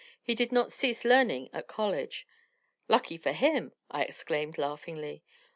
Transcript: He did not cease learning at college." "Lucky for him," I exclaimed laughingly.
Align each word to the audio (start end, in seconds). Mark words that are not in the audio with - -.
He 0.23 0.33
did 0.33 0.51
not 0.51 0.71
cease 0.71 1.05
learning 1.05 1.51
at 1.53 1.67
college." 1.67 2.25
"Lucky 2.89 3.17
for 3.17 3.33
him," 3.33 3.71
I 3.91 4.01
exclaimed 4.01 4.57
laughingly. 4.57 5.23